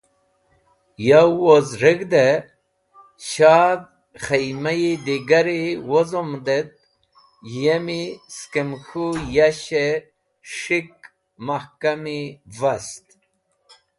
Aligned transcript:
Yow 1.07 1.29
woz 1.43 1.69
reg̃hde, 1.83 2.27
shadh 3.29 3.87
khimah-e 4.23 4.93
digari 5.05 5.63
wozom 5.89 6.29
et 6.57 6.71
yemi 7.61 8.01
skem 8.35 8.69
k̃hũ 8.85 9.09
yash-e 9.35 9.85
s̃hik 10.55 10.93
mahkami 11.47 12.19
vast. 12.59 13.05